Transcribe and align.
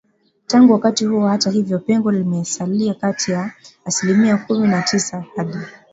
Tangu 0.47 0.73
wakati 0.73 1.05
huo 1.05 1.27
hata 1.27 1.51
hivyo 1.51 1.79
pengo 1.79 2.11
limesalia 2.11 2.93
kati 2.93 3.31
ya 3.31 3.51
asilimia 3.85 4.37
kumi 4.37 4.67
na 4.67 4.81
tisa 4.81 5.25
hadi 5.35 5.57